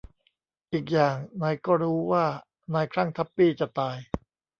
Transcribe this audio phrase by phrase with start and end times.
[0.73, 2.25] อีกอย่าง นายก็รู้ว่า
[2.73, 3.97] นายคลั่งทัปปี้จะตาย